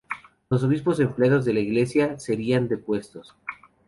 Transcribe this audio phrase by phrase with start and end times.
[0.49, 3.35] Los obispos o empleados de la iglesia, serían depuestos.